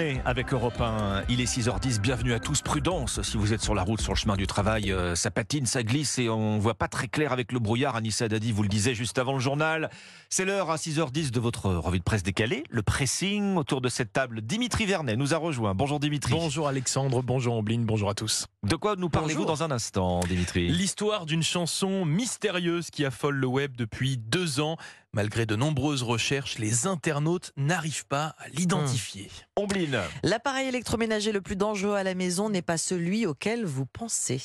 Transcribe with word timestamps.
journée 0.00 0.20
avec 0.24 0.52
Europe 0.52 0.80
1. 0.80 1.24
Il 1.28 1.40
est 1.40 1.44
6h10. 1.44 2.00
Bienvenue 2.00 2.32
à 2.32 2.40
tous. 2.40 2.62
Prudence 2.62 3.20
si 3.22 3.36
vous 3.36 3.52
êtes 3.52 3.60
sur 3.60 3.74
la 3.74 3.82
route, 3.82 4.00
sur 4.00 4.12
le 4.12 4.16
chemin 4.16 4.36
du 4.36 4.46
travail. 4.46 4.92
euh, 4.92 5.14
ça 5.14 5.30
patine, 5.30 5.66
ça 5.66 5.82
glisse 5.82 6.18
et 6.18 6.28
on 6.28 6.58
voit 6.58 6.74
pas 6.74 6.88
très 6.88 7.08
clair 7.08 7.32
avec 7.32 7.52
le 7.52 7.58
brouillard. 7.58 7.96
Anissa 7.96 8.28
Dadi 8.28 8.52
vous 8.52 8.62
le 8.62 8.68
disait 8.68 8.94
juste 8.94 9.18
avant 9.18 9.34
le 9.34 9.40
journal. 9.40 9.90
C'est 10.28 10.44
l'heure 10.44 10.70
à 10.70 10.76
6h10 10.76 11.30
de 11.30 11.40
votre 11.40 11.70
revue 11.70 11.98
de 11.98 12.04
presse 12.04 12.22
décalée. 12.22 12.64
Le 12.70 12.82
pressing 12.82 13.56
autour 13.56 13.80
de 13.80 13.88
cette 13.88 14.12
table. 14.12 14.40
Dimitri 14.42 14.86
Vernet 14.86 15.16
nous 15.16 15.34
a 15.34 15.36
rejoint. 15.36 15.74
Bonjour 15.74 16.00
Dimitri. 16.00 16.32
Bonjour 16.32 16.68
Alexandre, 16.68 17.22
bonjour 17.22 17.54
Ambline, 17.54 17.84
bonjour 17.84 18.08
à 18.10 18.14
tous. 18.14 18.46
De 18.62 18.76
quoi 18.76 18.96
nous 18.96 19.08
parlez-vous 19.08 19.44
dans 19.44 19.62
un 19.62 19.70
instant, 19.70 20.20
Dimitri? 20.20 20.68
L'histoire 20.68 21.26
d'une 21.26 21.42
chanson 21.42 22.04
mystérieuse 22.04 22.90
qui 22.90 23.04
affole 23.04 23.36
le 23.36 23.46
web 23.46 23.76
depuis 23.76 24.16
deux 24.16 24.60
ans. 24.60 24.76
Malgré 25.12 25.44
de 25.44 25.56
nombreuses 25.56 26.04
recherches, 26.04 26.58
les 26.58 26.86
internautes 26.86 27.52
n'arrivent 27.56 28.06
pas 28.06 28.36
à 28.38 28.48
l'identifier. 28.50 29.28
Ombline. 29.56 29.98
L'appareil 30.22 30.68
électroménager 30.68 31.32
le 31.32 31.40
plus 31.40 31.56
dangereux 31.56 31.96
à 31.96 32.04
la 32.04 32.14
maison 32.14 32.48
n'est 32.48 32.62
pas 32.62 32.78
celui 32.78 33.26
auquel 33.26 33.64
vous 33.64 33.86
pensez. 33.86 34.40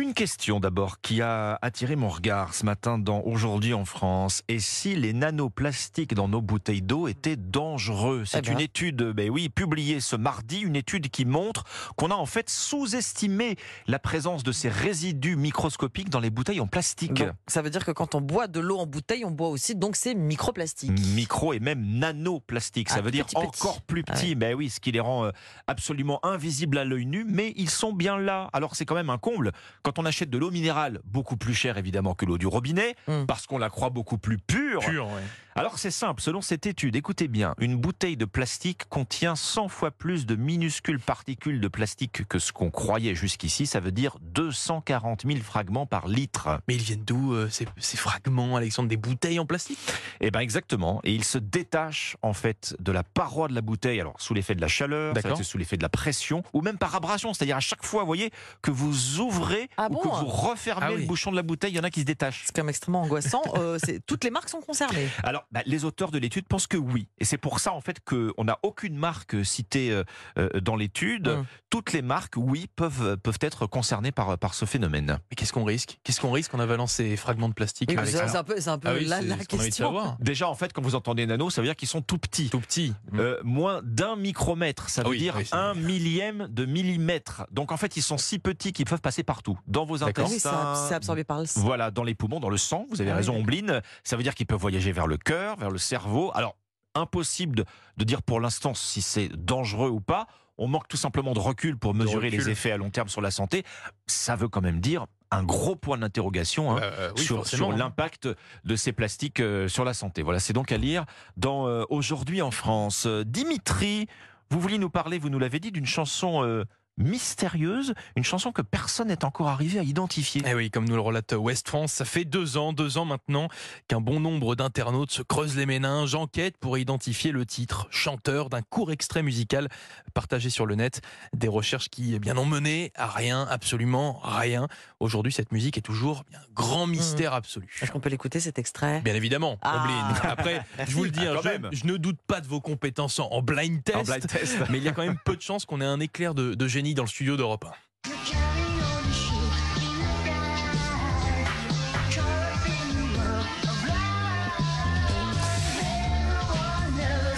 Une 0.00 0.14
question 0.14 0.60
d'abord 0.60 1.00
qui 1.00 1.22
a 1.22 1.58
attiré 1.60 1.96
mon 1.96 2.08
regard 2.08 2.54
ce 2.54 2.64
matin 2.64 2.98
dans 2.98 3.20
Aujourd'hui 3.22 3.74
en 3.74 3.84
France. 3.84 4.44
Et 4.46 4.60
si 4.60 4.94
les 4.94 5.12
nanoplastiques 5.12 6.14
dans 6.14 6.28
nos 6.28 6.40
bouteilles 6.40 6.82
d'eau 6.82 7.08
étaient 7.08 7.34
dangereux? 7.34 8.22
C'est 8.24 8.38
Eh 8.38 8.42
ben. 8.42 8.52
une 8.52 8.60
étude, 8.60 9.02
ben 9.02 9.28
oui, 9.28 9.48
publiée 9.48 9.98
ce 9.98 10.14
mardi, 10.14 10.60
une 10.60 10.76
étude 10.76 11.08
qui 11.10 11.24
montre 11.24 11.64
qu'on 11.96 12.12
a 12.12 12.14
en 12.14 12.26
fait 12.26 12.48
sous-estimé 12.48 13.56
la 13.88 13.98
présence 13.98 14.44
de 14.44 14.52
ces 14.52 14.68
résidus 14.68 15.34
microscopiques 15.34 16.10
dans 16.10 16.20
les 16.20 16.30
bouteilles 16.30 16.60
en 16.60 16.68
plastique. 16.68 17.14
Donc, 17.14 17.30
ça 17.48 17.60
veut 17.60 17.70
dire 17.70 17.84
que 17.84 17.90
quand 17.90 18.14
on 18.14 18.20
boit 18.20 18.46
de 18.46 18.60
l'eau 18.60 18.78
en 18.78 18.86
bouteille, 18.86 19.24
on 19.24 19.32
boit 19.32 19.48
aussi 19.48 19.74
donc 19.74 19.96
c'est 19.96 20.14
microplastique. 20.14 20.92
Micro 21.16 21.52
et 21.54 21.58
même 21.58 21.84
nanoplastiques, 21.84 22.90
ça 22.90 22.96
Ah, 22.98 23.02
veut 23.02 23.10
dire 23.10 23.26
petit. 23.26 23.36
encore 23.36 23.82
plus 23.82 24.04
Ah 24.06 24.12
petit. 24.12 24.36
Ben 24.36 24.54
oui, 24.54 24.70
ce 24.70 24.78
qui 24.78 24.92
les 24.92 25.00
rend 25.00 25.24
euh, 25.24 25.30
absolument 25.66 26.24
invisibles 26.24 26.78
à 26.78 26.84
l'œil 26.84 27.06
nu, 27.06 27.24
mais 27.28 27.52
ils 27.56 27.68
sont 27.68 27.92
bien 27.92 28.16
là. 28.16 28.48
Alors 28.52 28.76
c'est 28.76 28.84
quand 28.84 28.94
même 28.94 29.10
un 29.10 29.18
comble 29.18 29.50
quand 29.82 29.87
on 29.98 30.04
achète 30.04 30.30
de 30.30 30.38
l'eau 30.38 30.50
minérale, 30.50 31.00
beaucoup 31.04 31.36
plus 31.36 31.54
chère 31.54 31.78
évidemment 31.78 32.14
que 32.14 32.26
l'eau 32.26 32.38
du 32.38 32.46
robinet, 32.46 32.96
Mm. 33.06 33.24
parce 33.26 33.46
qu'on 33.46 33.58
la 33.58 33.70
croit 33.70 33.90
beaucoup 33.90 34.18
plus 34.18 34.38
pure. 34.38 34.82
Ouais. 34.86 35.22
Alors 35.54 35.78
c'est 35.78 35.90
simple, 35.90 36.20
selon 36.22 36.40
cette 36.40 36.66
étude, 36.66 36.94
écoutez 36.94 37.26
bien, 37.26 37.54
une 37.58 37.76
bouteille 37.76 38.16
de 38.16 38.24
plastique 38.26 38.84
contient 38.88 39.34
100 39.34 39.68
fois 39.68 39.90
plus 39.90 40.24
de 40.24 40.36
minuscules 40.36 41.00
particules 41.00 41.60
de 41.60 41.66
plastique 41.68 42.22
que 42.28 42.38
ce 42.38 42.52
qu'on 42.52 42.70
croyait 42.70 43.14
jusqu'ici, 43.16 43.66
ça 43.66 43.80
veut 43.80 43.90
dire 43.90 44.16
240 44.20 45.24
000 45.26 45.40
fragments 45.40 45.86
par 45.86 46.06
litre. 46.06 46.60
Mais 46.68 46.74
ils 46.76 46.82
viennent 46.82 47.04
d'où 47.04 47.32
euh, 47.34 47.48
ces, 47.48 47.66
ces 47.78 47.96
fragments, 47.96 48.54
Alexandre 48.56 48.88
Des 48.88 48.96
bouteilles 48.96 49.38
en 49.40 49.46
plastique? 49.46 49.78
Eh 50.20 50.30
ben 50.30 50.40
exactement. 50.40 51.00
Et 51.02 51.12
il 51.12 51.24
se 51.24 51.38
détache 51.38 52.16
en 52.22 52.32
fait 52.34 52.76
de 52.78 52.92
la 52.92 53.02
paroi 53.02 53.48
de 53.48 53.54
la 53.54 53.60
bouteille, 53.60 54.00
alors 54.00 54.14
sous 54.20 54.34
l'effet 54.34 54.54
de 54.54 54.60
la 54.60 54.68
chaleur, 54.68 55.14
sous 55.42 55.58
l'effet 55.58 55.76
de 55.76 55.82
la 55.82 55.88
pression, 55.88 56.42
ou 56.52 56.60
même 56.62 56.78
par 56.78 56.94
abrasion. 56.94 57.34
C'est-à-dire 57.34 57.56
à 57.56 57.60
chaque 57.60 57.84
fois, 57.84 58.02
vous 58.02 58.06
voyez, 58.06 58.30
que 58.62 58.70
vous 58.70 59.18
ouvrez 59.18 59.68
Ah 59.80 59.86
ou 59.88 59.94
bon 59.94 60.00
que 60.00 60.08
vous 60.08 60.26
refermez 60.26 60.86
Ah 60.86 60.92
oui. 60.92 61.02
le 61.02 61.06
bouchon 61.06 61.30
de 61.30 61.36
la 61.36 61.42
bouteille, 61.42 61.72
il 61.72 61.76
y 61.76 61.80
en 61.80 61.84
a 61.84 61.90
qui 61.90 62.00
se 62.00 62.04
détachent. 62.04 62.42
C'est 62.44 62.52
quand 62.54 62.62
même 62.62 62.68
extrêmement 62.68 63.02
angoissant. 63.02 63.42
Euh, 63.58 63.78
toutes 64.06 64.24
les 64.24 64.30
marques 64.30 64.48
sont 64.48 64.60
concernées. 64.60 65.08
Alors, 65.22 65.44
bah, 65.52 65.60
les 65.66 65.84
auteurs 65.84 66.10
de 66.10 66.18
l'étude 66.18 66.46
pensent 66.46 66.66
que 66.66 66.76
oui. 66.76 67.08
Et 67.18 67.24
c'est 67.24 67.38
pour 67.38 67.60
ça, 67.60 67.72
en 67.72 67.80
fait, 67.80 67.98
qu'on 68.04 68.44
n'a 68.44 68.58
aucune 68.62 68.96
marque 68.96 69.44
citée 69.44 69.90
euh, 69.90 70.04
euh, 70.38 70.48
dans 70.60 70.76
l'étude. 70.76 71.28
Hum. 71.28 71.44
Toutes 71.70 71.92
les 71.92 72.02
marques, 72.02 72.34
oui, 72.36 72.66
peuvent, 72.76 73.16
peuvent 73.18 73.38
être 73.40 73.66
concernées 73.66 74.12
par, 74.12 74.38
par 74.38 74.54
ce 74.54 74.64
phénomène. 74.64 75.18
Mais 75.30 75.36
qu'est-ce 75.36 75.52
qu'on 75.52 75.64
risque? 75.64 75.98
Qu'est-ce 76.02 76.20
qu'on 76.20 76.30
risque 76.30 76.54
en 76.54 76.60
avalant 76.60 76.86
ces 76.86 77.16
fragments 77.16 77.48
de 77.48 77.54
plastique 77.54 77.90
Oui, 77.90 77.96
c'est 78.04 78.36
un 78.36 78.44
peu, 78.44 78.60
c'est 78.60 78.70
un 78.70 78.78
peu 78.78 78.88
Ah 78.88 78.94
oui, 78.94 79.04
la 79.04 79.36
question. 79.38 80.16
Déjà, 80.20 80.48
en 80.48 80.54
fait, 80.54 80.72
quand 80.72 80.82
vous 80.82 80.94
entendez 80.94 81.26
nano, 81.26 81.50
ça 81.50 81.60
veut 81.60 81.66
dire 81.66 81.76
qu'ils 81.76 81.88
sont 81.88 82.00
tout 82.02 82.18
petits. 82.18 82.48
Tout 82.50 82.60
petit. 82.60 82.94
Euh, 83.14 83.38
moins 83.44 83.80
d'un 83.82 84.16
micromètre, 84.16 84.88
ça 84.88 85.02
Ah 85.02 85.04
veut 85.04 85.10
oui, 85.10 85.18
dire 85.18 85.36
un 85.52 85.74
millième 85.74 86.48
de 86.48 86.64
millimètre. 86.64 87.46
Donc 87.50 87.72
en 87.72 87.76
fait, 87.76 87.96
ils 87.96 88.02
sont 88.02 88.18
si 88.18 88.38
petits 88.38 88.72
qu'ils 88.72 88.86
peuvent 88.86 89.00
passer 89.00 89.22
partout, 89.22 89.57
dans 89.66 89.84
vos 89.84 89.98
D'accord. 89.98 90.28
Oui, 90.30 90.38
c'est 90.38 90.48
ab- 90.48 90.54
intestins, 90.54 90.86
c'est 90.88 90.94
absorbé 90.94 91.24
par 91.24 91.40
le 91.40 91.46
sang. 91.46 91.60
Voilà, 91.60 91.90
dans 91.90 92.04
les 92.04 92.14
poumons, 92.14 92.40
dans 92.40 92.50
le 92.50 92.56
sang, 92.56 92.86
vous 92.90 93.00
avez 93.00 93.10
Ah 93.10 93.16
raison. 93.16 93.34
Ombline. 93.36 93.80
Ça 94.04 94.16
veut 94.16 94.22
dire 94.22 94.34
qu'ils 94.34 94.46
peuvent 94.46 94.60
voyager 94.60 94.92
vers 94.92 95.06
le 95.06 95.16
cœur, 95.16 95.56
vers 95.56 95.70
le 95.70 95.78
cerveau. 95.78 96.30
Alors, 96.34 96.56
impossible 96.94 97.64
de, 97.96 98.04
dire 98.04 98.22
pour 98.22 98.40
l'instant 98.40 98.74
si 98.74 99.02
c'est 99.02 99.28
dangereux 99.28 99.88
ou 99.90 100.00
pas. 100.00 100.26
On 100.60 100.66
manque 100.66 100.88
tout 100.88 100.96
simplement 100.96 101.34
de 101.34 101.38
recul 101.38 101.78
pour 101.78 101.94
mesurer 101.94 102.26
recul. 102.26 102.40
les 102.40 102.50
effets 102.50 102.72
à 102.72 102.76
long 102.76 102.90
terme 102.90 103.08
sur 103.08 103.20
la 103.20 103.30
santé. 103.30 103.62
Ça 104.08 104.34
veut 104.34 104.48
quand 104.48 104.60
même 104.60 104.80
dire 104.80 105.06
un 105.30 105.44
gros 105.44 105.76
point 105.76 105.98
d'interrogation 105.98 106.76
hein, 106.76 106.80
Euh, 106.82 107.12
oui, 107.16 107.22
sur, 107.22 107.46
sur 107.46 107.70
l'impact 107.70 108.28
de 108.64 108.76
ces 108.76 108.92
plastiques 108.92 109.38
euh, 109.40 109.68
sur 109.68 109.84
la 109.84 109.94
santé. 109.94 110.22
Voilà, 110.22 110.40
c'est 110.40 110.54
donc 110.54 110.72
à 110.72 110.76
lire 110.78 111.04
dans 111.36 111.68
euh, 111.68 111.84
Aujourd'hui 111.90 112.42
en 112.42 112.50
France. 112.50 113.04
Euh, 113.06 113.22
Dimitri, 113.24 114.08
vous 114.50 114.58
vouliez 114.58 114.78
nous 114.78 114.90
parler, 114.90 115.18
vous 115.18 115.28
nous 115.28 115.38
l'avez 115.38 115.60
dit, 115.60 115.70
d'une 115.70 115.86
chanson 115.86 116.42
euh, 116.42 116.64
mystérieuse, 116.98 117.94
une 118.16 118.24
chanson 118.24 118.52
que 118.52 118.62
personne 118.62 119.08
n'est 119.08 119.24
encore 119.24 119.48
arrivé 119.48 119.78
à 119.78 119.82
identifier. 119.82 120.42
Eh 120.46 120.54
oui, 120.54 120.70
comme 120.70 120.88
nous 120.88 120.94
le 120.94 121.00
relate 121.00 121.32
West 121.32 121.68
France, 121.68 121.92
ça 121.92 122.04
fait 122.04 122.24
deux 122.24 122.56
ans, 122.56 122.72
deux 122.72 122.98
ans 122.98 123.04
maintenant, 123.04 123.48
qu'un 123.86 124.00
bon 124.00 124.20
nombre 124.20 124.54
d'internautes 124.56 125.10
se 125.10 125.22
creusent 125.22 125.56
les 125.56 125.66
méninges, 125.66 126.14
enquêtent 126.14 126.56
pour 126.58 126.78
identifier 126.78 127.32
le 127.32 127.46
titre, 127.46 127.86
chanteur 127.90 128.50
d'un 128.50 128.62
court 128.62 128.92
extrait 128.92 129.22
musical 129.22 129.68
partagé 130.14 130.50
sur 130.50 130.66
le 130.66 130.74
net. 130.74 131.00
Des 131.34 131.48
recherches 131.48 131.88
qui 131.88 132.14
eh 132.14 132.18
bien 132.18 132.36
ont 132.36 132.44
mené 132.46 132.92
à 132.96 133.06
rien, 133.06 133.46
absolument 133.48 134.20
rien. 134.22 134.68
Aujourd'hui, 135.00 135.32
cette 135.32 135.52
musique 135.52 135.78
est 135.78 135.82
toujours 135.82 136.24
un 136.34 136.38
grand 136.54 136.86
mystère 136.86 137.32
absolu. 137.32 137.68
Est-ce 137.80 137.92
qu'on 137.92 138.00
peut 138.00 138.10
l'écouter 138.10 138.40
cet 138.40 138.58
extrait? 138.58 139.00
Bien 139.02 139.14
évidemment, 139.14 139.58
Ah. 139.62 139.86
Après, 140.24 140.64
je 140.86 140.94
vous 140.94 141.04
le 141.04 141.10
dis, 141.12 141.20
Ah, 141.26 141.32
hein, 141.36 141.40
je, 141.42 141.48
même. 141.48 141.68
je 141.72 141.86
ne 141.86 141.96
doute 141.96 142.18
pas 142.26 142.40
de 142.40 142.46
vos 142.46 142.60
compétences 142.60 143.18
en, 143.18 143.28
en 143.30 143.42
blind 143.42 143.82
test, 143.84 143.96
En 143.98 144.02
blind 144.02 144.26
test. 144.26 144.56
mais 144.70 144.78
il 144.78 144.84
y 144.84 144.88
a 144.88 144.92
quand 144.92 145.04
même 145.04 145.18
peu 145.24 145.36
de 145.36 145.42
chances 145.42 145.64
qu'on 145.64 145.80
ait 145.80 145.84
un 145.84 146.00
éclair 146.00 146.34
de, 146.34 146.54
de 146.54 146.68
génie 146.68 146.87
dans 146.94 147.04
le 147.04 147.08
studio 147.08 147.36
d'Europe 147.36 147.64
1. 147.64 147.87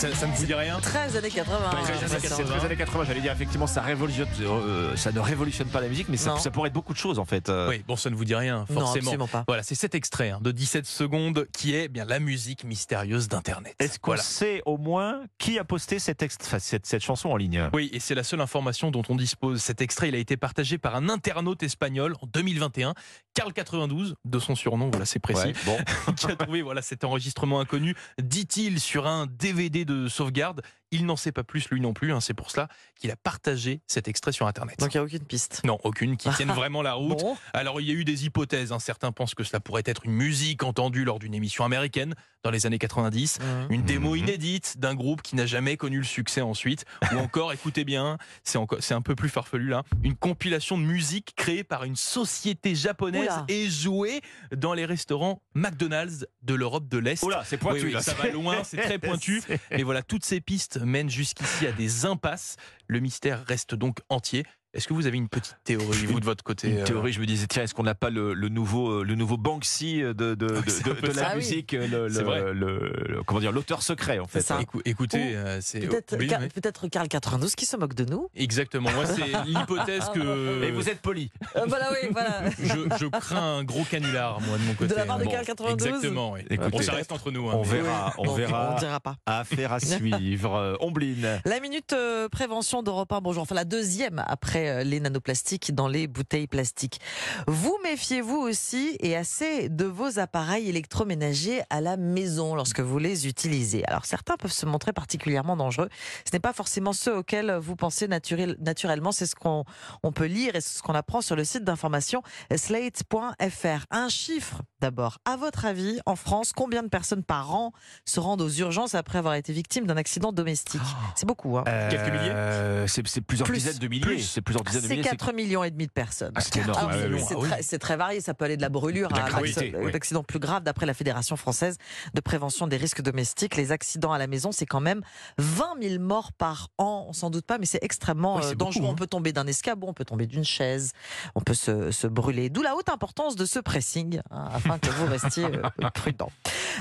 Ça, 0.00 0.15
ça 0.15 0.27
ne 0.27 0.33
vous 0.33 0.47
dit 0.47 0.55
rien 0.55 0.81
13 0.81 1.15
années 1.19 1.28
80. 1.28 1.59
Ouais, 1.59 1.77
j'ai 1.77 1.83
très 1.83 1.93
années 1.93 2.00
l'impression. 2.00 2.28
80. 2.38 2.47
C'est 2.49 2.59
les 2.59 2.65
années 2.65 2.77
80, 2.77 3.05
j'allais 3.05 3.21
dire 3.21 3.33
effectivement 3.33 3.66
ça 3.66 3.83
révolutionne, 3.83 4.28
euh, 4.41 4.97
ça 4.97 5.12
ne 5.12 5.21
révolutionne 5.21 5.69
pas 5.69 5.83
la 5.83 5.88
musique, 5.88 6.09
mais 6.09 6.16
ça, 6.16 6.31
Non. 6.31 6.37
ça 6.38 6.50
pourrait 6.50 6.69
être 6.69 6.72
beaucoup 6.72 6.94
de 6.94 6.99
choses 6.99 7.19
en 7.19 7.27
fait. 7.27 7.50
euh. 7.50 7.69
Oui, 7.69 7.84
bon, 7.87 7.97
ça 7.97 8.09
ne 8.09 8.15
vous 8.15 8.25
dit 8.25 8.34
rien, 8.34 8.61
Non, 8.61 8.66
forcément. 8.81 8.93
absolument 8.94 9.28
pas. 9.28 9.44
Voilà, 9.47 9.62
c'est 9.62 9.75
cet 9.75 9.94
extrait 9.94 10.31
hein, 10.31 10.38
de 10.41 10.53
17 10.53 10.87
secondes 10.87 11.47
qui 11.53 11.75
est 11.75 11.88
bien 11.88 12.06
la 12.06 12.19
musique 12.19 12.65
mystérieuse 12.65 13.28
d'Internet. 13.28 13.75
Est-ce 13.78 13.99
qu'on 13.99 14.12
Voilà. 14.12 14.22
sait 14.22 14.62
au 14.65 14.78
moins 14.78 15.21
qui 15.37 15.59
a 15.59 15.65
posté 15.65 15.99
cette, 15.99 16.22
ext- 16.22 16.38
enfin, 16.47 16.61
cette, 16.61 16.87
cette 16.87 17.03
chanson 17.05 17.28
en 17.28 17.37
ligne? 17.37 17.69
Oui, 17.75 17.91
et 17.93 18.00
c'est 18.00 18.15
la 18.15 18.22
seule 18.25 18.41
information 18.41 18.91
dont 18.91 19.03
on 19.11 19.17
dispose. 19.17 19.61
Cet 19.61 19.82
extrait, 19.82 20.09
il 20.09 20.15
a 20.15 20.19
été 20.19 20.38
partagé 20.38 20.78
par 20.78 20.94
un 20.97 21.11
internaute 21.11 21.62
espagnol 21.62 22.15
en 22.22 22.27
2021, 22.27 22.94
Carl92, 23.38 24.15
de 24.25 24.38
son 24.38 24.55
surnom, 24.55 24.88
voilà, 24.88 25.05
c'est 25.05 25.19
précis. 25.19 25.49
Ouais, 25.49 25.55
bon. 25.67 25.77
qui 26.17 26.27
a 26.27 26.37
trouvé 26.37 26.62
voilà 26.62 26.81
cet 26.81 27.05
enregistrement 27.05 27.61
inconnu, 27.61 27.94
dit-il, 28.22 28.81
sur 28.81 29.06
un 29.06 29.27
DVD 29.27 29.84
de 29.84 29.89
sauvegarde. 30.08 30.62
Il 30.92 31.06
n'en 31.06 31.16
sait 31.16 31.32
pas 31.32 31.44
plus, 31.44 31.68
lui 31.70 31.80
non 31.80 31.92
plus. 31.92 32.12
hein, 32.12 32.20
c'est 32.20 32.34
pour 32.34 32.50
cela 32.50 32.68
qu'il 32.98 33.10
a 33.10 33.16
partagé 33.16 33.80
cet 33.86 34.08
extrait 34.08 34.32
sur 34.32 34.46
Internet. 34.46 34.78
Donc 34.78 34.92
il 34.92 34.96
n'y 34.96 35.00
a 35.00 35.04
aucune 35.04 35.24
piste. 35.24 35.62
non, 35.64 35.78
aucune 35.84 36.16
qui 36.16 36.28
tienne 36.36 36.50
vraiment 36.50 36.82
la 36.82 36.94
route. 36.94 37.18
Bon, 37.20 37.36
Alors, 37.52 37.80
il 37.80 37.86
y 37.88 37.90
a 37.90 37.94
eu 37.94 38.04
des 38.04 38.26
hypothèses. 38.26 38.72
hein. 38.72 38.78
Certains 38.78 39.12
pensent 39.12 39.34
que 39.34 39.44
cela 39.44 39.60
pourrait 39.60 39.82
être 39.86 40.04
une 40.04 40.12
musique 40.12 40.62
entendue 40.62 41.04
lors 41.04 41.18
d'une 41.18 41.34
émission 41.34 41.64
américaine 41.64 42.14
dans 42.42 42.50
les 42.50 42.64
années 42.66 42.78
90, 42.78 43.38
Mhm. 43.40 43.66
une 43.70 43.82
démo 43.82 44.10
Mhm. 44.12 44.16
inédite 44.16 44.78
d'un 44.78 44.94
groupe 44.94 45.20
qui 45.20 45.36
n'a 45.36 45.44
jamais 45.44 45.76
connu 45.76 45.98
le 45.98 46.04
succès 46.04 46.40
ensuite, 46.40 46.86
ou 47.12 47.16
encore, 47.30 47.52
écoutez 47.52 47.84
bien, 47.84 48.16
c'est 48.44 48.56
encore, 48.56 48.78
c'est 48.82 48.94
un 48.94 49.02
peu 49.02 49.14
plus 49.14 49.28
farfelu 49.28 49.68
là, 49.68 49.82
une 50.02 50.16
compilation 50.16 50.78
de 50.78 50.82
musique 50.82 51.34
créée 51.36 51.64
par 51.64 51.84
une 51.84 51.96
société 51.96 52.74
japonaise 52.74 53.24
Oula. 53.24 53.44
et 53.48 53.68
jouée 53.68 54.22
dans 54.56 54.72
les 54.72 54.86
restaurants 54.86 55.42
McDonald's 55.54 56.26
de 56.42 56.54
l'Europe 56.54 56.88
de 56.88 56.96
l'Est. 56.96 57.22
Oula, 57.22 57.42
c'est 57.44 57.58
pointu 57.58 57.84
oui, 57.86 57.92
là. 57.92 58.00
ça 58.00 58.14
va 58.14 58.28
loin, 58.30 58.64
c'est 58.64 58.78
très 58.78 58.98
pointu. 59.20 59.42
Et 59.70 59.82
voilà, 59.82 60.02
toutes 60.02 60.24
ces 60.24 60.40
pistes 60.40 60.78
mènent 60.84 61.10
jusqu'ici 61.10 61.66
à 61.66 61.72
des 61.72 62.06
impasses. 62.06 62.56
Le 62.86 63.00
mystère 63.00 63.44
reste 63.46 63.75
donc 63.75 63.99
entier. 64.08 64.44
Est-ce 64.72 64.87
que 64.87 64.94
vous 64.94 65.08
avez 65.08 65.17
une 65.17 65.28
petite 65.28 65.56
théorie, 65.64 66.06
vous, 66.06 66.20
de 66.20 66.25
votre 66.25 66.44
côté 66.44 66.69
Une 66.70 66.78
euh, 66.78 66.84
théorie, 66.84 67.12
je 67.12 67.19
me 67.20 67.26
disais, 67.26 67.49
tiens, 67.49 67.64
est-ce 67.64 67.75
qu'on 67.75 67.82
n'a 67.82 67.96
pas 67.96 68.08
le, 68.08 68.34
le 68.34 68.49
nouveau, 68.49 69.00
euh, 69.00 69.02
le 69.05 69.17
nouveau 69.17 69.37
Banksy 69.37 70.00
de, 70.02 70.12
de, 70.12 70.34
de, 70.37 70.46
Ah 70.55 70.61
oui, 70.64 70.82
de- 70.94 71.00
de 71.00 71.06
la 71.08 71.14
ça. 71.14 71.22
Ah 71.26 71.31
oui. 71.32 71.37
musique, 71.38 71.72
le, 71.72 72.06
vrai. 72.08 72.52
le, 72.55 73.20
comment 73.26 73.40
dire, 73.40 73.50
l'auteur 73.50 73.82
secret 73.82 74.20
en 74.20 74.26
fait. 74.26 74.40
C'est 74.43 74.46
ça. 74.46 74.61
écou- 74.61 74.81
Écoutez, 74.84 75.19
Ou 75.34 75.38
euh, 75.38 75.58
c'est 75.61 75.81
Peut-être 75.81 76.17
oui, 76.17 76.31
oui. 76.40 76.49
peut-être 76.55 76.87
Carl 76.87 77.08
92 77.08 77.56
qui 77.56 77.67
se 77.67 77.76
moque 77.76 77.94
de 77.94 78.05
nous. 78.05 78.28
Exactement. 78.37 78.93
Moi, 78.93 79.06
c'est 79.06 79.25
l'hypothèse 79.46 80.08
que. 80.14 80.62
Et 80.62 80.70
vous 80.70 80.88
êtes 80.88 81.00
poli. 81.00 81.32
Euh, 81.56 81.64
voilà, 81.67 81.90
oui, 81.90 82.08
voilà. 82.12 82.43
je, 82.62 82.96
je 82.96 83.06
crains 83.06 83.58
un 83.58 83.64
gros 83.64 83.82
canular, 83.82 84.40
moi, 84.40 84.56
de 84.56 84.62
mon 84.62 84.75
côté. 84.75 84.90
De 84.93 84.94
la 84.94 85.05
part 85.05 85.19
de 85.19 85.25
Bon, 85.25 85.31
Carl 85.32 85.44
92 85.46 85.87
Exactement, 85.88 86.31
oui. 86.32 86.43
Écoutez, 86.49 86.70
bon, 86.70 86.81
ça 86.82 86.93
reste 86.93 87.11
entre 87.11 87.32
nous. 87.32 87.49
hein, 87.50 87.55
on 87.56 87.62
mais- 87.64 87.69
verra, 87.82 88.14
on 88.19 88.32
verra. 88.34 88.75
On 88.76 88.78
dira 88.78 89.00
pas. 89.00 89.17
Affaire 89.26 89.72
à 89.72 89.81
suivre. 89.81 90.50
Euh, 90.61 90.76
Ombline. 90.81 91.40
La 91.46 91.58
minute 91.61 91.93
euh, 91.93 92.28
prévention 92.28 92.82
d'Europe 92.82 93.11
1, 93.12 93.20
bonjour. 93.20 93.43
Enfin, 93.43 93.55
la 93.55 93.64
deuxième 93.64 94.22
après 94.26 94.59
après 94.60 94.68
euh, 94.68 94.84
les 94.84 95.00
nanoplastiques 95.00 95.74
dans 95.74 95.88
les 95.88 96.06
bouteilles 96.06 96.46
plastiques. 96.46 97.00
Vous 97.46 97.76
méfiez-vous 97.84 98.36
aussi 98.36 98.96
et 99.00 99.16
assez 99.16 99.68
de 99.68 99.84
vos 99.84 100.18
appareils 100.18 100.68
électroménagers 100.68 101.62
à 101.70 101.80
la 101.80 101.96
maison 101.96 102.54
lorsque 102.54 102.80
vous 102.80 102.98
les 102.98 103.26
utilisez? 103.26 103.84
Alors 103.86 104.04
certains 104.04 104.36
peuvent 104.36 104.52
se 104.52 104.66
montrer 104.66 104.92
particulièrement 104.92 105.56
dangereux. 105.56 105.88
Ce 106.24 106.30
n'est 106.34 106.40
pas 106.40 106.52
forcément 106.52 106.92
ceux 106.92 107.16
auxquels 107.16 107.52
vous 107.60 107.76
pensez 107.76 108.08
naturel- 108.08 108.56
naturellement. 108.60 109.12
C'est 109.12 109.26
ce 109.26 109.34
qu'on 109.34 109.64
on 110.02 110.12
peut 110.12 110.26
lire 110.26 110.56
et 110.56 110.60
ce 110.60 110.82
qu'on 110.82 110.94
apprend 110.94 111.20
sur 111.20 111.36
le 111.36 111.44
site 111.44 111.64
d'information 111.64 112.22
slate.fr. 112.54 113.86
Un 113.90 114.08
chiffre 114.08 114.62
d'abord. 114.80 115.18
À 115.24 115.36
votre 115.36 115.64
avis, 115.66 116.00
en 116.06 116.16
France, 116.16 116.52
combien 116.54 116.82
de 116.82 116.88
personnes 116.88 117.22
par 117.22 117.54
an 117.54 117.72
se 118.06 118.18
rendent 118.20 118.40
aux 118.40 118.48
urgences 118.50 118.94
après 118.94 119.18
avoir 119.18 119.34
été 119.34 119.52
victimes 119.52 119.86
d'un 119.86 119.96
accident 119.96 120.32
domestique? 120.32 120.80
C'est 121.14 121.26
beaucoup. 121.26 121.58
Hein. 121.58 121.64
Quelques 121.90 122.10
milliers? 122.12 122.30
Euh, 122.32 122.86
C'est 122.86 123.20
plusieurs 123.20 123.46
Plus. 123.46 123.58
dizaines 123.58 123.78
de 123.78 123.88
milliers. 123.88 124.18
C'est 124.20 124.40
plusieurs 124.52 124.64
dizaines 124.64 124.82
de 124.82 124.87
C'est 124.88 124.94
milliers. 124.97 125.08
4 125.08 125.32
millions 125.32 125.64
et 125.64 125.70
demi 125.70 125.87
de 125.87 125.93
personnes. 125.93 126.32
Ah, 126.35 126.41
c'est 126.41 126.56
énorme. 126.56 126.79
Alors, 126.79 126.91
Ah, 126.93 126.97
c'est- 126.99 127.08
oui, 127.08 127.14
oui. 127.14 127.25
c'est 127.62 127.75
oui. 127.75 127.79
très, 127.79 127.97
varié, 127.97 128.20
ça 128.20 128.35
peut 128.35 128.44
aller 128.44 128.56
de 128.56 128.62
la 128.62 128.69
brûlure 128.69 129.08
la 129.11 129.25
à 129.25 129.29
gravité, 129.29 129.70
l'acc- 129.70 129.85
oui. 129.85 129.93
l'accident 129.93 130.23
plus 130.25 130.38
grave. 130.38 130.62
D'après 130.62 130.87
la 130.87 130.94
Fédération 130.94 131.37
française 131.37 131.76
de 132.14 132.20
prévention 132.20 132.67
des 132.67 132.76
risques 132.76 133.02
domestiques, 133.02 133.56
les 133.56 133.73
accidents 133.73 134.12
à 134.12 134.19
la 134.19 134.26
maison, 134.26 134.52
c'est 134.52 134.67
quand 134.67 134.81
même 134.81 135.00
20 135.38 135.75
000 135.81 136.02
morts 136.02 136.32
par 136.32 136.69
an. 136.79 137.06
On 137.08 137.12
s'en 137.12 137.31
doute 137.31 137.47
pas, 137.47 137.58
mais 137.58 137.67
c'est 137.67 137.82
extrêmement 137.82 138.38
euh, 138.38 138.55
dangereux. 138.55 138.82
beaucoup, 138.82 138.87
hein. 138.87 138.93
On 138.93 138.94
peut 138.97 139.06
tomber 139.06 139.32
d'un 139.32 139.47
escabeau, 139.47 139.87
on 139.88 139.94
peut 139.94 140.05
tomber 140.05 140.26
d'une 140.26 140.44
chaise, 140.44 140.93
on 141.35 141.41
peut 141.41 141.55
se, 141.55 141.91
se 141.91 142.06
brûler. 142.06 142.49
D'où 142.50 142.62
la 142.62 142.75
haute 142.76 142.88
importance 142.88 143.37
de 143.37 143.44
ce 143.44 143.58
pressing, 143.58 144.20
hein, 144.31 144.49
afin 144.53 144.79
que 144.79 144.88
vous 144.91 145.06
restiez 145.06 145.44
euh, 145.44 145.62
prudent. 145.94 146.31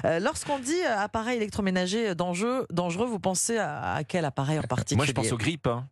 Euh, 0.05 0.19
Lorsqu'on 0.19 0.59
dit 0.59 0.81
euh, 0.85 0.97
appareil 0.97 1.37
électroménager 1.37 2.15
dangereux, 2.15 2.65
dangereux, 2.71 3.07
vous 3.07 3.19
pensez 3.19 3.57
à, 3.57 3.93
à 3.93 4.03
quel 4.03 4.25
appareil 4.25 4.59
en 4.59 4.63
particulier 4.63 4.97
Moi, 4.97 5.05
je 5.05 5.11
pense 5.11 5.31
aux 5.31 5.37
grippes. 5.37 5.67
hein. 5.67 5.87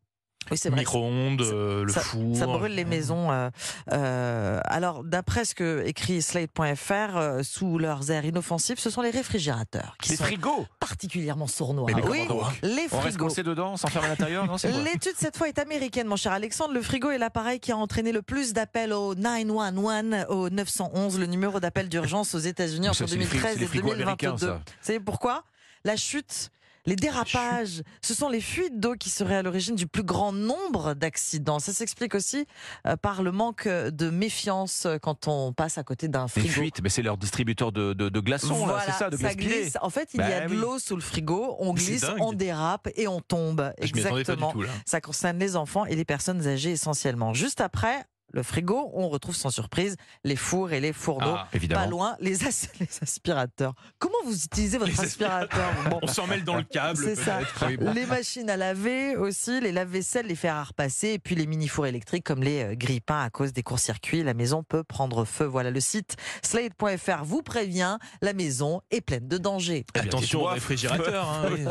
Oui, 0.51 0.57
c'est 0.57 0.69
vrai. 0.69 0.79
Micro-ondes, 0.79 1.41
Ça- 1.41 1.51
euh, 1.53 1.83
le 1.83 1.91
four. 1.93 2.35
Ça 2.35 2.45
brûle 2.45 2.73
les 2.73 2.85
maisons. 2.85 3.31
euh, 3.31 3.49
euh, 3.91 4.59
alors, 4.65 5.03
d'après 5.03 5.45
ce 5.45 5.55
que 5.55 5.83
écrit 5.85 6.21
Slate.fr, 6.21 7.15
euh, 7.17 7.43
sous 7.43 7.77
leurs 7.77 8.09
airs 8.11 8.25
inoffensifs, 8.25 8.79
ce 8.79 8.89
sont 8.89 9.01
les 9.01 9.09
réfrigérateurs 9.09 9.95
qui 10.01 10.11
Les 10.11 10.15
sont 10.17 10.23
frigos. 10.23 10.65
particulièrement 10.79 11.47
sournois. 11.47 11.87
Mais 11.93 12.01
les 12.01 12.07
oui, 12.07 12.27
les 12.63 12.87
On 12.91 12.97
reste 12.99 13.07
frigos. 13.09 13.25
coincé 13.25 13.43
dedans, 13.43 13.77
s'enferme 13.77 14.05
à 14.05 14.09
l'intérieur 14.09 14.45
c'est 14.57 14.71
L'étude 14.71 15.13
cette 15.17 15.37
fois 15.37 15.47
est 15.47 15.59
américaine, 15.59 16.07
mon 16.07 16.15
cher 16.15 16.31
Alexandre. 16.31 16.73
Le 16.73 16.81
frigo 16.81 17.09
est 17.11 17.17
l'appareil 17.17 17.59
qui 17.59 17.71
a 17.71 17.77
entraîné 17.77 18.11
le 18.11 18.21
plus 18.21 18.53
d'appels 18.53 18.93
au 18.93 19.15
911, 19.15 20.25
au 20.29 20.49
911, 20.49 21.19
le 21.19 21.25
numéro 21.25 21.59
d'appel 21.59 21.89
d'urgence 21.89 22.33
aux 22.35 22.39
États-Unis 22.39 22.87
entre 22.89 22.97
ça, 22.99 23.07
c'est 23.07 23.15
les 23.17 23.25
fri- 23.25 23.37
2013 23.39 23.53
c'est 23.53 23.59
les 23.59 23.65
et 23.65 23.67
frigos 23.67 23.91
américains, 23.91 24.33
2022. 24.35 24.47
ça. 24.47 24.53
Vous 24.53 24.61
savez 24.81 24.99
pourquoi? 24.99 25.43
La 25.83 25.95
chute. 25.95 26.51
Les 26.87 26.95
dérapages, 26.95 27.83
ce 28.01 28.13
sont 28.15 28.29
les 28.29 28.41
fuites 28.41 28.79
d'eau 28.79 28.95
qui 28.95 29.09
seraient 29.09 29.35
à 29.35 29.41
l'origine 29.43 29.75
du 29.75 29.85
plus 29.87 30.03
grand 30.03 30.31
nombre 30.31 30.93
d'accidents. 30.93 31.59
Ça 31.59 31.73
s'explique 31.73 32.15
aussi 32.15 32.47
euh, 32.87 32.95
par 32.95 33.21
le 33.23 33.31
manque 33.31 33.67
de 33.67 34.09
méfiance 34.09 34.85
euh, 34.85 34.97
quand 34.97 35.27
on 35.27 35.51
passe 35.53 35.77
à 35.77 35.83
côté 35.83 36.07
d'un 36.07 36.23
Les 36.23 36.29
frigo. 36.41 36.47
fuites, 36.49 36.81
mais 36.81 36.89
c'est 36.89 37.01
leur 37.01 37.17
distributeur 37.17 37.71
de, 37.71 37.93
de, 37.93 38.07
de 38.09 38.19
glaçons, 38.21 38.65
là, 38.65 38.73
Voilà, 38.73 38.81
c'est 38.85 38.91
ça, 38.93 39.09
de 39.09 39.17
pilée. 39.17 39.35
glisse. 39.35 39.77
En 39.81 39.89
fait, 39.89 40.09
il 40.13 40.17
y 40.17 40.19
Bah 40.19 40.37
a 40.37 40.47
de 40.47 40.51
oui. 40.53 40.57
l'eau 40.61 40.79
sous 40.79 40.95
le 40.95 41.01
frigo, 41.01 41.57
on 41.59 41.73
glisse, 41.73 42.05
on 42.19 42.31
dérape 42.31 42.87
et 42.95 43.07
on 43.07 43.19
tombe. 43.19 43.73
Je 43.81 43.91
pas 43.91 43.99
du 43.99 43.99
Exactement. 43.99 44.51
tout 44.53 44.61
là. 44.61 44.69
Ça 44.85 45.01
concerne 45.01 45.37
les 45.39 45.57
enfants 45.57 45.85
et 45.85 45.95
les 45.95 46.05
personnes 46.05 46.47
âgées 46.47 46.71
essentiellement. 46.71 47.33
Juste 47.33 47.59
après 47.61 48.05
le 48.33 48.43
frigo, 48.43 48.91
on 48.93 49.07
retrouve 49.09 49.35
sans 49.35 49.49
surprise 49.49 49.95
les 50.23 50.35
fours 50.35 50.71
et 50.71 50.79
les 50.79 50.93
fourneaux. 50.93 51.35
Ah, 51.37 51.47
Évidemment. 51.53 51.81
Pas 51.83 51.87
loin, 51.87 52.15
les, 52.19 52.45
as- 52.45 52.69
les 52.79 52.87
aspirateurs. 53.01 53.73
Comment 53.99 54.17
vous 54.25 54.43
utilisez 54.45 54.77
votre 54.77 54.91
Les 54.91 54.99
aspirateur 55.01 55.71
Bon, 55.89 55.99
On 56.03 56.07
s'en 56.07 56.27
mêle 56.27 56.43
dans 56.43 56.55
le 56.57 56.63
câble. 56.63 56.97
C'est 57.03 57.15
ça. 57.15 57.37
peut-être, 57.37 57.65
oui, 57.67 57.77
bon. 57.77 57.93
Les 57.93 58.05
machines 58.05 58.49
à 58.49 58.57
laver 58.57 59.15
aussi, 59.15 59.59
les 59.61 59.71
lave-vaisselle, 59.71 60.27
les 60.27 60.35
fers 60.35 60.55
à 60.55 60.63
repasser, 60.63 61.09
et 61.13 61.19
puis 61.19 61.35
les 61.35 61.45
mini-fours 61.47 61.87
électriques 61.87 62.25
comme 62.25 62.43
les 62.43 62.63
euh, 62.63 62.75
grille-pains 62.75 63.21
à 63.23 63.29
cause 63.29 63.53
des 63.53 63.63
courts-circuits. 63.63 64.23
La 64.23 64.33
maison 64.33 64.61
peut 64.63 64.83
prendre 64.83 65.23
feu. 65.25 65.45
Voilà, 65.45 65.71
le 65.71 65.79
site 65.79 66.15
slate.fr 66.43 67.23
vous 67.23 67.41
prévient, 67.41 67.97
la 68.21 68.33
maison 68.33 68.81
est 68.91 69.01
pleine 69.01 69.27
de 69.27 69.37
dangers. 69.37 69.85
Eh 69.95 69.99
Attention 69.99 70.41
au 70.43 70.45
réfrigérateur. 70.47 71.29
hein, 71.29 71.49
oui. 71.51 71.65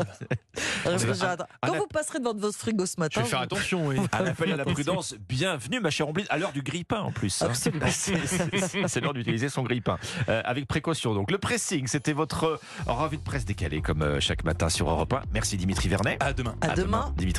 Réfrigérateur. 0.85 1.47
un- 1.61 1.67
Quand 1.67 1.77
vous 1.77 1.87
passerez 1.87 2.19
devant 2.19 2.33
votre 2.35 2.57
frigo 2.57 2.85
ce 2.85 2.93
Je 2.97 2.99
matin, 3.01 3.21
vais 3.21 3.27
faire 3.27 3.39
vous- 3.39 3.43
attention. 3.45 3.87
Oui. 3.87 3.97
Un 4.11 4.25
appel 4.25 4.51
à 4.53 4.55
la 4.57 4.65
prudence. 4.65 5.15
Bienvenue, 5.27 5.79
ma 5.79 5.89
chère 5.89 6.07
Omblin, 6.09 6.23
à 6.29 6.37
l'heure 6.47 6.53
du 6.53 6.61
grille-pain 6.61 7.01
en 7.01 7.11
plus. 7.11 7.41
hein. 7.41 7.51
C'est 8.87 9.01
l'heure 9.01 9.13
d'utiliser 9.13 9.49
son 9.49 9.63
grille-pain. 9.63 9.97
Euh, 10.29 10.41
avec 10.45 10.67
précaution. 10.67 11.13
Donc, 11.13 11.31
le 11.31 11.37
pressing, 11.37 11.87
c'était 11.87 12.13
votre 12.13 12.43
euh, 12.45 12.57
revue 12.85 13.17
de 13.17 13.21
presse 13.21 13.45
décalée, 13.45 13.81
comme 13.81 14.01
euh, 14.01 14.19
chaque 14.19 14.43
matin 14.43 14.69
sur 14.69 14.89
Europe 14.89 15.13
1. 15.13 15.21
Merci 15.33 15.57
Dimitri 15.57 15.89
Vernet. 15.89 16.17
À 16.19 16.33
demain. 16.33 16.55
à 16.61 16.69
demain. 16.69 17.13
Dimitri. 17.17 17.35